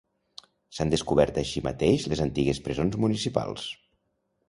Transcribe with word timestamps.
S'han 0.77 0.93
descobert 0.93 1.37
així 1.43 1.63
mateix 1.69 2.09
les 2.15 2.25
antigues 2.27 2.65
presons 2.71 3.01
municipals. 3.07 3.73